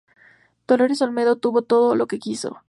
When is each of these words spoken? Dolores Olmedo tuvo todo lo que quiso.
Dolores 0.67 0.99
Olmedo 1.03 1.35
tuvo 1.35 1.61
todo 1.61 1.93
lo 1.93 2.07
que 2.07 2.17
quiso. 2.17 2.59